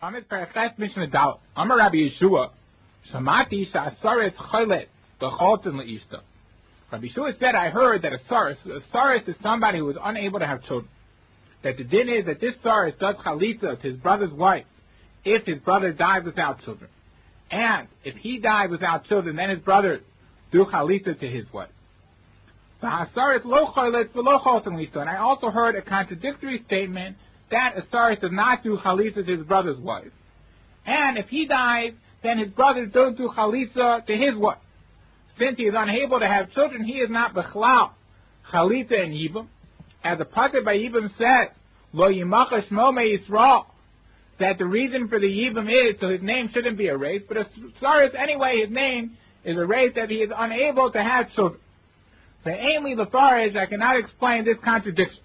Amit 0.00 0.28
Perachet 0.28 1.10
Dal. 1.10 1.40
Amar 1.56 1.78
Rabbi 1.78 1.96
Yeshua. 1.96 2.50
Shamati 3.12 3.68
Sha'asaret 3.72 4.32
Cholet 4.36 4.86
B'cholten 5.20 5.74
Le'ishta. 5.74 6.20
Rabbi 6.92 7.06
Yeshua 7.08 7.36
said, 7.40 7.56
I 7.56 7.70
heard 7.70 8.02
that 8.02 8.12
a 8.12 8.18
saris, 8.28 8.58
a 8.66 8.78
saris 8.92 9.26
is 9.26 9.34
somebody 9.42 9.78
who 9.78 9.90
is 9.90 9.96
unable 10.00 10.38
to 10.38 10.46
have 10.46 10.62
children. 10.62 10.88
That 11.64 11.78
the 11.78 11.82
din 11.82 12.08
is 12.08 12.26
that 12.26 12.40
this 12.40 12.54
saris 12.62 12.94
does 13.00 13.16
chalitza 13.16 13.82
to 13.82 13.88
his 13.88 13.96
brother's 13.96 14.32
wife 14.32 14.66
if 15.24 15.44
his 15.44 15.58
brother 15.58 15.92
dies 15.92 16.22
without 16.24 16.62
children. 16.62 16.90
And 17.50 17.88
if 18.04 18.14
he 18.14 18.38
died 18.38 18.70
without 18.70 19.06
children, 19.06 19.34
then 19.34 19.50
his 19.50 19.58
brother 19.58 20.02
do 20.52 20.64
chalitza 20.66 21.18
to 21.18 21.28
his 21.28 21.52
wife. 21.52 21.70
The. 22.80 22.86
And 25.00 25.10
I 25.10 25.16
also 25.16 25.50
heard 25.50 25.74
a 25.74 25.82
contradictory 25.82 26.62
statement 26.66 27.16
that 27.50 27.74
Asaris 27.76 28.20
does 28.20 28.32
not 28.32 28.62
do 28.62 28.78
chalitza 28.78 29.26
to 29.26 29.36
his 29.36 29.46
brother's 29.46 29.78
wife. 29.78 30.12
And 30.86 31.18
if 31.18 31.28
he 31.28 31.46
dies, 31.46 31.92
then 32.22 32.38
his 32.38 32.48
brothers 32.48 32.90
don't 32.92 33.16
do 33.16 33.30
chalitza 33.36 34.04
to 34.06 34.16
his 34.16 34.34
wife. 34.36 34.58
Since 35.38 35.56
he 35.56 35.64
is 35.64 35.74
unable 35.76 36.18
to 36.20 36.26
have 36.26 36.50
children, 36.52 36.84
he 36.84 36.94
is 36.94 37.10
not 37.10 37.34
bechlal 37.34 37.90
chalitza 38.52 39.02
and 39.02 39.12
yibam. 39.12 39.48
As 40.04 40.18
the 40.18 40.24
prophet 40.24 40.64
by 40.64 40.76
Yibam 40.76 41.10
said, 41.18 41.54
Lo 41.92 42.08
yimacha 42.08 42.68
shmo 42.68 42.92
Yisrael, 42.94 43.66
that 44.38 44.58
the 44.58 44.64
reason 44.64 45.08
for 45.08 45.18
the 45.18 45.26
Yibam 45.26 45.68
is 45.68 46.00
so 46.00 46.10
his 46.10 46.22
name 46.22 46.50
shouldn't 46.52 46.78
be 46.78 46.86
erased, 46.86 47.26
but 47.28 47.36
Asaris 47.36 48.14
anyway, 48.14 48.60
his 48.64 48.70
name 48.70 49.16
is 49.44 49.56
erased 49.56 49.96
that 49.96 50.10
he 50.10 50.16
is 50.16 50.30
unable 50.34 50.92
to 50.92 51.02
have 51.02 51.32
children. 51.34 51.60
The 52.44 52.50
ainly 52.50 52.94
the 52.94 53.02
is 53.02 53.56
I 53.56 53.66
cannot 53.66 53.98
explain 53.98 54.44
this 54.44 54.56
contradiction. 54.64 55.20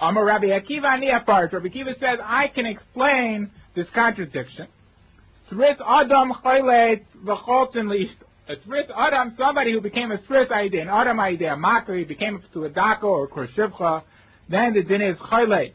Amar 0.00 0.24
Rabbi 0.24 0.46
Akiva 0.46 0.98
Aniapart. 0.98 1.52
Rabbi 1.52 1.68
Akiva 1.68 1.98
says, 1.98 2.18
I 2.22 2.48
can 2.48 2.66
explain 2.66 3.50
this 3.74 3.86
contradiction. 3.94 4.68
Tzris 5.50 5.76
Adam 5.80 6.32
Chaylet 6.44 7.02
V'cholten 7.24 7.86
Liist. 7.86 8.16
A 8.48 8.56
Tzris 8.56 8.90
Adam, 8.94 9.34
somebody 9.38 9.72
who 9.72 9.80
became 9.80 10.12
a 10.12 10.18
Tzris 10.18 10.50
Aide, 10.50 10.74
an 10.74 10.88
Adam 10.88 11.18
Aide, 11.18 11.42
a 11.42 11.56
Makar, 11.56 11.96
he 11.96 12.04
became 12.04 12.36
a 12.36 12.56
Suadako 12.56 13.04
or 13.04 13.28
Kroshivcha, 13.28 14.02
then 14.50 14.74
the 14.74 14.82
din 14.82 15.00
is 15.00 15.16
Chaylet. 15.16 15.72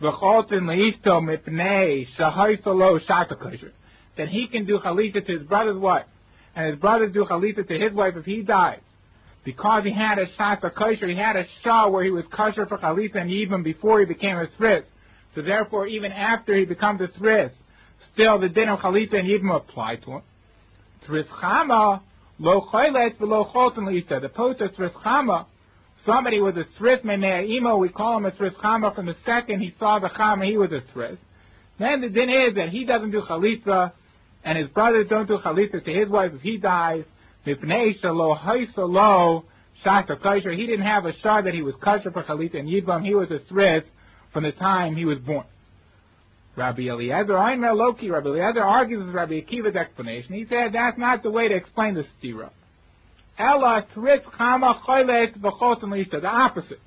V'cholten 0.00 0.62
Liisto 0.62 1.20
Mipnei 1.20 2.06
Shahai 2.18 2.62
Solo 2.64 2.98
Shatakosher. 3.00 3.72
Then 4.16 4.28
he 4.28 4.46
can 4.46 4.64
do 4.64 4.78
Chalitza 4.78 5.26
to 5.26 5.38
his 5.38 5.46
brother's 5.46 5.76
wife. 5.76 6.06
And 6.56 6.70
his 6.70 6.78
brother 6.80 7.08
do 7.08 7.24
Chalitza 7.24 7.68
to 7.68 7.78
his 7.78 7.92
wife 7.92 8.14
if 8.16 8.24
he 8.24 8.42
dies 8.42 8.80
because 9.44 9.84
he 9.84 9.92
had 9.92 10.18
a 10.18 10.26
shasa 10.38 10.74
kosher, 10.74 11.08
he 11.08 11.16
had 11.16 11.36
a 11.36 11.44
shah 11.62 11.88
where 11.88 12.04
he 12.04 12.10
was 12.10 12.24
kosher 12.32 12.66
for 12.66 12.78
chalitza 12.78 13.16
and 13.16 13.30
even 13.30 13.62
before 13.62 14.00
he 14.00 14.06
became 14.06 14.36
a 14.36 14.46
sris. 14.58 14.84
So 15.34 15.42
therefore, 15.42 15.86
even 15.86 16.12
after 16.12 16.54
he 16.54 16.64
becomes 16.64 17.00
a 17.00 17.08
sris, 17.18 17.50
still 18.14 18.38
the 18.38 18.48
din 18.48 18.68
of 18.68 18.80
chalitza 18.80 19.18
and 19.18 19.28
even 19.28 19.48
apply 19.50 19.96
to 19.96 20.12
him. 20.12 20.22
Sris 21.08 21.26
chama 21.42 22.02
lo 22.38 22.68
choylet 22.72 23.16
v'lo 23.18 23.52
cholton 23.52 23.86
lisa. 23.86 24.20
The 24.20 24.28
post 24.28 24.60
of 24.60 24.72
sris 24.72 24.92
chama, 25.04 25.46
somebody 26.06 26.40
was 26.40 26.54
a 26.56 26.64
sris 26.80 27.04
imo, 27.04 27.76
we 27.78 27.88
call 27.88 28.18
him 28.18 28.26
a 28.26 28.30
sris 28.32 28.54
chama 28.62 28.94
from 28.94 29.06
the 29.06 29.16
second 29.26 29.60
he 29.60 29.74
saw 29.78 29.98
the 29.98 30.08
chama, 30.08 30.46
he 30.46 30.56
was 30.56 30.70
a 30.70 30.82
sris. 30.94 31.18
Then 31.78 32.00
the 32.00 32.08
din 32.08 32.30
is 32.30 32.54
that 32.54 32.68
he 32.68 32.84
doesn't 32.84 33.10
do 33.10 33.22
chalitza, 33.22 33.92
and 34.44 34.56
his 34.56 34.68
brothers 34.68 35.08
don't 35.08 35.26
do 35.26 35.38
chalitza 35.38 35.84
to 35.84 35.92
his 35.92 36.08
wife 36.08 36.32
if 36.34 36.42
he 36.42 36.58
dies, 36.58 37.04
he 37.44 37.54
didn't 37.54 37.70
have 40.82 41.06
a 41.06 41.12
shah 41.18 41.42
that 41.42 41.54
he 41.54 41.62
was 41.62 41.74
kosher 41.82 42.12
for 42.12 42.22
chalitza 42.22 42.58
and 42.58 42.68
yibam. 42.68 43.04
He 43.04 43.14
was 43.14 43.30
a 43.30 43.40
thread 43.48 43.84
from 44.32 44.44
the 44.44 44.52
time 44.52 44.94
he 44.94 45.04
was 45.04 45.18
born. 45.18 45.44
Rabbi 46.54 46.82
Eliezer, 46.82 47.36
I'm 47.36 47.62
Loki. 47.62 48.10
Rabbi 48.10 48.28
Eliezer 48.28 48.62
argues 48.62 49.06
with 49.06 49.14
Rabbi 49.14 49.40
Akiva's 49.40 49.74
explanation. 49.74 50.34
He 50.34 50.46
said 50.48 50.72
that's 50.72 50.98
not 50.98 51.22
the 51.22 51.30
way 51.30 51.48
to 51.48 51.54
explain 51.54 51.94
the 51.94 52.04
stira. 52.22 52.50
Ella 53.38 53.86
tritz 53.96 54.24
chama 54.38 54.80
cholet 54.82 55.38
v'chotan 55.38 55.90
lisa. 55.90 56.20
The 56.20 56.28
opposite. 56.28 56.80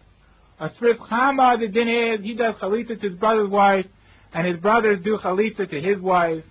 A 0.59 0.69
tritz 0.69 0.99
chama, 0.99 1.59
the 1.59 1.67
din 1.67 1.89
is, 1.89 2.23
he 2.23 2.35
does 2.35 2.55
chalitza 2.55 3.01
to 3.01 3.09
his 3.09 3.17
brother's 3.17 3.49
wife, 3.49 3.87
and 4.33 4.47
his 4.47 4.57
brothers 4.57 5.03
do 5.03 5.17
chalitza 5.17 5.69
to 5.69 5.81
his 5.81 5.99
wife. 5.99 6.43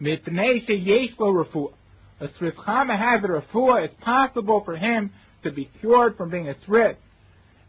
Mitnei 0.00 0.66
sheyesh 0.66 1.18
lo 1.18 1.32
refuah 1.32 1.72
a 2.20 2.28
Sris 2.28 2.54
Chama 2.54 2.98
has 2.98 3.22
a 3.24 3.28
refuah, 3.28 3.84
it's 3.84 3.94
possible 4.00 4.62
for 4.64 4.76
him 4.76 5.10
to 5.42 5.50
be 5.50 5.70
cured 5.80 6.16
from 6.16 6.30
being 6.30 6.48
a 6.48 6.54
Sris 6.66 6.96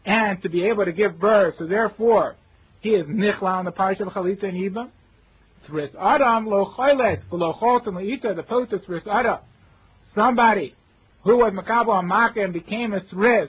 and 0.04 0.40
to 0.42 0.48
be 0.48 0.64
able 0.64 0.84
to 0.84 0.92
give 0.92 1.18
birth. 1.18 1.54
So 1.58 1.66
therefore, 1.66 2.36
he 2.80 2.90
is 2.90 3.06
nichla 3.06 3.42
on 3.42 3.64
the 3.64 3.72
parsha 3.72 4.02
of 4.02 4.08
Chalitza 4.08 4.44
and 4.44 4.54
Yiba. 4.54 4.88
Sris 5.68 5.90
Adam 6.00 6.46
lo 6.46 6.72
cholet 6.76 7.22
v'lo 7.30 7.58
cholton 7.58 7.94
le'ita, 7.94 8.36
the 8.36 8.42
post 8.44 8.72
of 8.72 8.82
Adam. 9.08 9.38
Somebody 10.14 10.74
who 11.24 11.38
was 11.38 11.52
makabo 11.52 11.88
on 11.88 12.06
Makkah 12.06 12.44
and 12.44 12.52
became 12.52 12.92
a 12.94 13.00
Sris, 13.00 13.48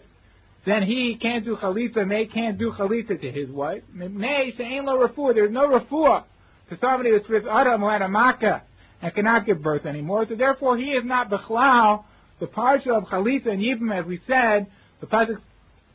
then 0.65 0.83
he 0.83 1.17
can't 1.21 1.45
do 1.45 1.55
Chalitza 1.55 1.97
and 1.97 2.11
they 2.11 2.25
can't 2.25 2.57
do 2.57 2.71
Chalitza 2.71 3.21
to 3.21 3.31
his 3.31 3.49
wife. 3.49 3.83
May 3.93 4.53
ain't 4.59 4.85
lo 4.85 5.07
refuah. 5.07 5.35
There's 5.35 5.51
no 5.51 5.67
refuah 5.69 6.23
to 6.69 6.77
somebody 6.81 7.11
who's 7.11 7.21
Sris 7.21 7.47
Adam 7.47 7.81
who 7.81 7.87
had 7.87 8.01
a 8.01 8.09
Makkah 8.09 8.63
and 9.01 9.13
cannot 9.13 9.45
give 9.45 9.61
birth 9.61 9.85
anymore. 9.85 10.25
So 10.27 10.35
therefore, 10.35 10.77
he 10.77 10.91
is 10.91 11.05
not 11.05 11.29
bechlal 11.29 12.03
the 12.39 12.47
parsha 12.47 12.97
of 12.97 13.05
chalitza 13.05 13.47
and 13.47 13.61
yibam, 13.61 13.97
as 13.97 14.05
we 14.05 14.19
said. 14.27 14.67
The 15.01 15.07
pasuk, 15.07 15.37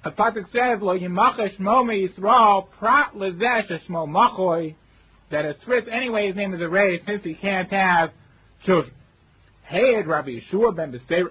the 0.05 0.11
pasuk 0.11 0.45
says, 0.53 0.81
"Lo 0.81 0.99
yimacha 0.99 1.57
shmo 1.59 1.87
Yisrael 1.87 2.69
prat 2.79 3.15
lezesh 3.15 3.71
shmo 3.89 4.09
machoi, 4.09 4.75
That 5.31 5.45
a 5.45 5.55
Sris 5.67 5.91
anyway, 5.91 6.29
his 6.29 6.37
name 6.37 6.55
is 6.55 6.61
a 6.61 6.69
Ray, 6.69 7.01
since 7.05 7.25
he 7.25 7.35
can't 7.35 7.71
have 7.71 8.11
children. 8.65 8.95
Hey, 9.65 10.03
Rabbi 10.03 10.41
Yeshua 10.41 10.75
ben 10.77 10.93
Beseir. 10.93 11.31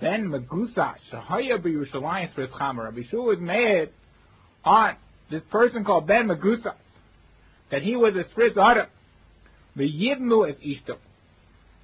Ben 0.00 0.28
Megusa 0.28 0.94
Shahaya 1.12 1.58
b'Yerushalayim 1.58 2.34
Sris 2.34 2.50
Chamer. 2.50 2.84
Rabbi 2.84 3.00
Yeshua 3.00 3.24
was 3.24 3.38
mad 3.40 3.90
on 4.64 4.96
this 5.30 5.42
person 5.50 5.84
called 5.84 6.06
Ben 6.06 6.28
Megusa 6.28 6.74
that 7.70 7.82
he 7.82 7.96
was 7.96 8.14
a 8.16 8.24
Sris 8.34 8.56
Adam 8.56 8.86
V'yivnu 9.78 10.50
es 10.50 10.56
ishto. 10.56 10.96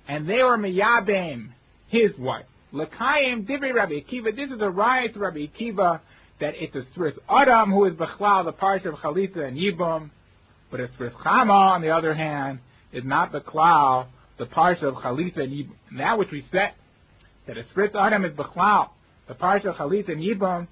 And 0.08 0.28
they 0.28 0.42
were 0.42 0.58
miyabim, 0.58 1.50
his 1.88 2.16
wife. 2.18 2.46
Lekayim 2.72 3.46
divri 3.46 3.72
Rabbi 3.72 4.00
Akiva. 4.00 4.34
This 4.34 4.50
is 4.50 4.60
a 4.60 4.68
riot 4.68 5.14
to 5.14 5.20
Rabbi 5.20 5.46
Akiva 5.46 6.00
that 6.40 6.54
it's 6.56 6.74
a 6.74 6.82
Sris 6.98 7.16
Adam 7.30 7.70
who 7.70 7.84
is 7.84 7.94
Bechlal, 7.94 8.44
the 8.44 8.52
parsha 8.52 8.86
of 8.86 8.96
Chalitza 8.96 9.46
and 9.46 9.56
Yibum. 9.56 10.10
But 10.70 10.80
a 10.80 10.88
Sris 10.98 11.12
Chama, 11.12 11.72
on 11.74 11.82
the 11.82 11.90
other 11.90 12.14
hand, 12.14 12.58
is 12.92 13.04
not 13.04 13.32
Bechlal, 13.32 14.06
the 14.38 14.46
parsha 14.46 14.82
of 14.82 14.94
Chalitza 14.96 15.42
and 15.42 15.52
Yibum. 15.52 15.74
And 15.90 16.00
that 16.00 16.18
which 16.18 16.30
we 16.32 16.44
said, 16.50 16.72
that 17.46 17.56
a 17.56 17.62
Sris 17.74 17.94
Adam 17.94 18.24
is 18.24 18.32
Bechlal, 18.32 18.88
the 19.28 19.34
parsha 19.34 19.66
of 19.66 19.76
Chalitza 19.76 20.10
and 20.10 20.20
Yibum, 20.20 20.66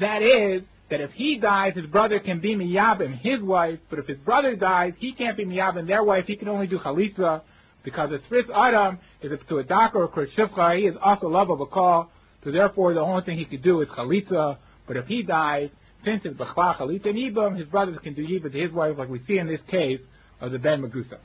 that 0.00 0.22
is 0.22 0.62
that 0.90 1.00
if 1.00 1.10
he 1.12 1.36
dies, 1.38 1.74
his 1.74 1.86
brother 1.86 2.20
can 2.20 2.40
be 2.40 2.54
miyabim, 2.54 3.18
his 3.18 3.42
wife, 3.42 3.78
but 3.90 3.98
if 3.98 4.06
his 4.06 4.18
brother 4.18 4.54
dies, 4.54 4.92
he 4.98 5.12
can't 5.12 5.36
be 5.36 5.44
miyabim, 5.44 5.86
their 5.86 6.04
wife, 6.04 6.26
he 6.26 6.36
can 6.36 6.48
only 6.48 6.66
do 6.66 6.78
chalitza, 6.78 7.42
because 7.84 8.10
a 8.12 8.18
tzris 8.32 8.48
adam 8.54 8.98
is 9.22 9.38
to 9.48 9.58
a 9.58 9.64
doctor 9.64 10.02
or 10.02 10.08
krishivcha, 10.08 10.78
he 10.78 10.86
is 10.86 10.94
also 11.02 11.28
love 11.28 11.50
of 11.50 11.60
a 11.60 11.66
call, 11.66 12.10
so 12.44 12.52
therefore 12.52 12.94
the 12.94 13.00
only 13.00 13.24
thing 13.24 13.36
he 13.36 13.44
could 13.44 13.62
do 13.62 13.80
is 13.80 13.88
chalitza, 13.88 14.58
but 14.86 14.96
if 14.96 15.06
he 15.06 15.22
dies, 15.22 15.70
since 16.04 16.22
it's 16.24 16.38
b'chla 16.38 16.76
chalitza 16.76 17.46
and 17.48 17.58
his 17.58 17.66
brothers 17.66 17.98
can 18.02 18.14
do 18.14 18.26
yibam 18.26 18.52
to 18.52 18.58
his 18.58 18.70
wife, 18.72 18.96
like 18.96 19.08
we 19.08 19.20
see 19.26 19.38
in 19.38 19.48
this 19.48 19.60
case 19.68 20.00
of 20.40 20.52
the 20.52 20.58
ben 20.58 20.82
magusa. 20.82 21.18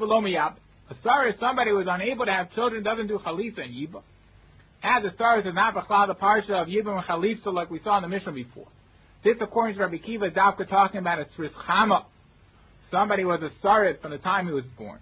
Lo 0.00 0.20
miyabim. 0.20 0.56
A 0.90 0.94
star 1.00 1.26
is 1.26 1.34
somebody 1.40 1.70
who 1.70 1.80
is 1.80 1.88
unable 1.90 2.26
to 2.26 2.32
have 2.32 2.52
children, 2.54 2.82
doesn't 2.82 3.08
do 3.08 3.18
chalitza 3.18 3.62
and 3.64 3.74
yiba. 3.74 4.02
As 4.82 5.04
a 5.04 5.12
star 5.14 5.40
is 5.40 5.44
not 5.52 5.74
b'chlal 5.74 6.06
the 6.06 6.14
parsha 6.14 6.62
of 6.62 6.68
yiba 6.68 6.96
and 6.96 7.04
chalitza 7.04 7.52
like 7.52 7.70
we 7.70 7.80
saw 7.82 7.96
in 7.96 8.02
the 8.02 8.08
Mishnah 8.08 8.32
before. 8.32 8.68
This, 9.24 9.36
according 9.40 9.74
to 9.76 9.82
Rabbi 9.82 9.96
Kiva, 9.96 10.30
Dafka 10.30 10.68
talking 10.68 10.98
about 10.98 11.18
a 11.18 11.24
tzris 11.36 11.50
chama. 11.68 12.04
Somebody 12.92 13.24
was 13.24 13.40
a 13.42 13.66
sarit 13.66 14.00
from 14.00 14.12
the 14.12 14.18
time 14.18 14.46
he 14.46 14.52
was 14.52 14.64
born. 14.78 15.00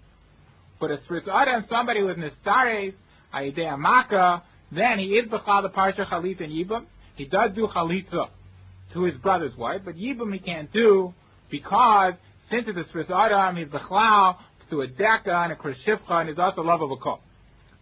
But 0.79 0.89
a 0.89 0.97
tzris 0.97 1.27
adam, 1.27 1.65
somebody 1.69 1.99
is 1.99 2.17
nistares, 2.17 2.95
ayidei 3.33 3.77
amaka, 3.77 4.41
then 4.71 4.97
he 4.97 5.09
is 5.09 5.29
b'chlal 5.29 5.61
the 5.61 5.69
parsha 5.69 6.07
chalitza 6.09 6.45
and 6.45 6.53
yiba. 6.53 6.83
He 7.15 7.25
does 7.25 7.51
do 7.53 7.67
chalitza 7.67 8.29
to 8.93 9.03
his 9.03 9.15
brother's 9.17 9.55
wife, 9.55 9.81
but 9.85 9.95
yibam 9.95 10.33
he 10.33 10.39
can't 10.39 10.71
do 10.73 11.13
because 11.51 12.13
since 12.49 12.65
it's 12.67 12.77
a 12.77 12.91
tzris 12.91 13.11
adam, 13.11 13.57
he's 13.57 13.67
b'chlal 13.67 14.37
to 14.69 14.81
a 14.81 14.87
daka 14.87 15.31
and 15.31 15.53
a 15.53 15.55
krishivcha 15.55 16.09
and 16.09 16.29
is 16.29 16.37
also 16.39 16.61
love 16.61 16.81
of 16.81 16.91
a 16.91 16.97
kol. 16.97 17.19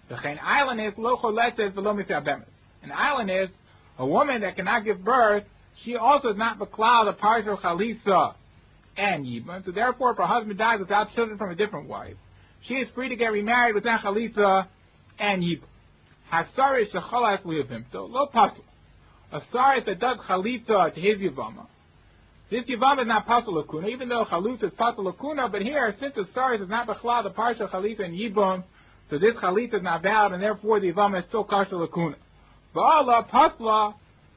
The 0.09 0.15
island 0.15 0.81
is 0.81 0.93
An 0.97 2.91
island 2.91 3.31
is 3.31 3.49
a 3.97 4.05
woman 4.05 4.41
that 4.41 4.55
cannot 4.55 4.83
give 4.83 5.03
birth. 5.03 5.43
She 5.83 5.95
also 5.95 6.29
is 6.29 6.37
not 6.37 6.59
beklal 6.59 7.05
the 7.05 7.13
partial 7.13 7.57
chalisa 7.57 8.35
and 8.97 9.25
yibam. 9.25 9.65
So 9.65 9.71
therefore, 9.71 10.11
if 10.11 10.17
her 10.17 10.25
husband 10.25 10.57
dies 10.57 10.79
without 10.79 11.13
children 11.15 11.37
from 11.37 11.51
a 11.51 11.55
different 11.55 11.87
wife, 11.87 12.15
she 12.67 12.75
is 12.75 12.87
free 12.93 13.09
to 13.09 13.15
get 13.15 13.27
remarried 13.27 13.75
without 13.75 14.01
chalisa 14.01 14.67
and 15.19 15.41
yibam. 15.41 15.63
Hasari 16.31 16.91
shecholas 16.91 17.41
liyavim. 17.43 17.85
So 17.91 18.05
lo 18.05 18.27
pasul. 18.33 18.63
a 19.31 19.41
saris 19.51 19.83
that 19.85 19.99
does 19.99 20.17
chalitza 20.27 20.93
to 20.93 20.99
his 20.99 21.17
yivama. 21.19 21.67
This 22.53 22.65
yivama 22.65 23.01
is 23.01 23.07
not 23.07 23.25
pasul 23.25 23.63
lakuna, 23.63 23.89
even 23.89 24.09
though 24.09 24.25
chalut 24.25 24.63
is 24.63 24.69
pasul 24.79 25.11
lakuna, 25.11 25.51
but 25.51 25.63
here, 25.63 25.95
since 25.99 26.13
the 26.13 26.27
saris 26.35 26.61
is 26.61 26.69
not 26.69 26.87
bechla, 26.87 27.23
the 27.23 27.31
parsha 27.31 27.67
chalitza 27.67 28.05
and 28.05 28.13
yibam, 28.13 28.63
so 29.09 29.17
this 29.17 29.33
chalitza 29.41 29.77
is 29.77 29.81
not 29.81 30.03
valid, 30.03 30.33
and 30.33 30.43
therefore 30.43 30.79
the 30.79 30.91
yivama 30.91 31.17
is 31.17 31.25
still 31.29 31.45
kasha 31.45 31.73
lakuna. 31.73 32.13
Ba'ala 32.75 33.27
pasla 33.27 33.95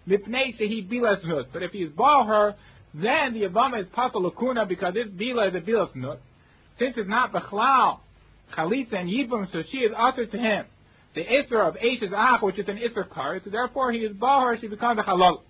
mipnei 0.08 0.58
shehi 0.58 0.90
bilas 0.90 1.22
nut. 1.26 1.48
But 1.52 1.62
if 1.62 1.72
he's 1.72 1.90
ball 1.90 2.24
her, 2.24 2.54
then 2.94 3.34
the 3.34 3.42
yivama 3.42 3.82
is 3.82 3.86
pasul 3.94 4.32
lakuna 4.32 4.66
because 4.66 4.94
this 4.94 5.08
bila 5.08 5.50
is 5.50 5.54
a 5.54 5.60
bilas 5.60 5.94
nut. 5.94 6.18
Since 6.78 6.94
it's 6.96 7.10
not 7.10 7.34
bechla, 7.34 7.98
chalitza 8.56 8.94
and 8.94 9.10
yibam, 9.10 9.52
so 9.52 9.62
she 9.70 9.80
is 9.80 9.92
usher 9.94 10.24
to 10.24 10.38
him 10.38 10.64
the 11.14 11.22
Isser 11.22 11.66
of 11.66 11.76
Eish's 11.76 12.12
Ach, 12.14 12.42
which 12.42 12.58
is 12.58 12.68
an 12.68 12.76
Isser 12.76 13.08
card, 13.08 13.42
so 13.44 13.50
therefore 13.50 13.90
he 13.90 14.00
is 14.00 14.14
Bahar, 14.14 14.58
she 14.60 14.68
becomes 14.68 15.00
a 15.00 15.02
Halal. 15.02 15.40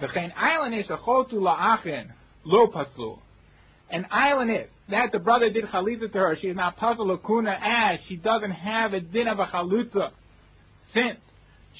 V'chein 0.00 0.32
island 0.36 0.74
is 0.74 0.86
a 0.90 0.96
chotu 0.96 1.34
la'achin, 1.34 2.08
lo 2.44 2.66
paslu. 2.66 3.18
An 3.90 4.06
island 4.10 4.50
is 4.50 4.66
that 4.90 5.12
the 5.12 5.18
brother 5.18 5.50
did 5.50 5.64
chalitza 5.64 6.12
to 6.12 6.18
her, 6.18 6.36
she 6.40 6.48
is 6.48 6.56
not 6.56 6.76
puzzle 6.76 7.16
kuna 7.18 7.58
as 7.62 8.00
she 8.08 8.16
doesn't 8.16 8.50
have 8.50 8.92
a 8.92 9.00
din 9.00 9.28
of 9.28 9.38
a 9.38 9.46
chalutza, 9.46 10.10
since 10.92 11.18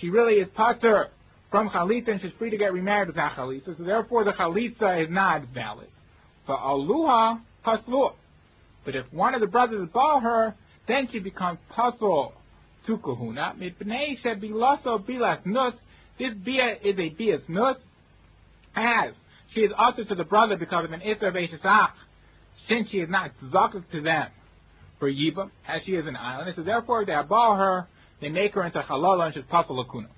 she 0.00 0.08
really 0.08 0.34
is 0.34 0.48
pater 0.56 1.08
from 1.50 1.68
chalitza 1.68 2.08
and 2.08 2.20
she's 2.20 2.32
free 2.38 2.50
to 2.50 2.56
get 2.56 2.72
remarried 2.72 3.08
without 3.08 3.32
chalitza, 3.32 3.76
so 3.76 3.82
therefore 3.82 4.24
the 4.24 4.32
chalitza 4.32 5.04
is 5.04 5.10
not 5.10 5.42
valid. 5.52 5.88
For 6.46 6.56
aluha 6.56 7.40
paslu. 7.66 8.12
But 8.84 8.94
if 8.94 9.12
one 9.12 9.34
of 9.34 9.40
the 9.40 9.48
brothers 9.48 9.88
is 9.88 9.94
her, 9.94 10.54
then 10.86 11.08
she 11.10 11.18
becomes 11.18 11.58
puzzle 11.70 12.34
to 12.86 12.98
kahuna. 12.98 13.54
Mipnei 13.58 14.16
shebilaso 14.22 15.04
bilas 15.04 15.44
nus. 15.44 15.74
This 16.18 16.32
bia 16.44 16.76
is 16.82 16.96
a 16.98 17.08
bias 17.10 17.42
nus. 17.48 17.76
As 18.76 19.14
she 19.55 19.61
is 19.61 19.73
also 19.76 20.05
to 20.05 20.14
the 20.14 20.25
brother 20.25 20.56
because 20.56 20.84
of 20.84 20.93
an 20.93 21.00
isra 21.00 21.28
of 21.28 21.90
since 22.69 22.90
she 22.90 22.99
is 22.99 23.08
not 23.08 23.31
zakat 23.52 23.90
to 23.93 24.02
them 24.02 24.28
for 24.99 25.11
yibam, 25.11 25.50
as 25.67 25.82
she 25.84 25.93
is 25.93 26.06
an 26.06 26.17
island. 26.17 26.52
So 26.56 26.62
therefore, 26.62 27.05
they 27.05 27.12
abal 27.12 27.56
her, 27.56 27.87
they 28.20 28.28
make 28.28 28.55
her 28.55 28.64
into 28.64 28.81
halal 28.81 29.25
and 29.25 29.34
she's 29.34 29.44
pasul 29.44 29.84
lakuna. 29.84 30.08